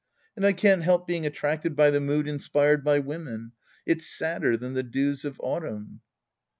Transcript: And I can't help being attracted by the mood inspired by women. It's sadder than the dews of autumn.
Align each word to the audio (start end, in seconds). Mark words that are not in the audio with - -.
And 0.35 0.43
I 0.47 0.51
can't 0.53 0.81
help 0.81 1.05
being 1.05 1.27
attracted 1.27 1.75
by 1.75 1.91
the 1.91 1.99
mood 1.99 2.27
inspired 2.27 2.83
by 2.83 2.97
women. 2.97 3.51
It's 3.85 4.07
sadder 4.07 4.57
than 4.57 4.73
the 4.73 4.81
dews 4.81 5.23
of 5.25 5.39
autumn. 5.43 6.01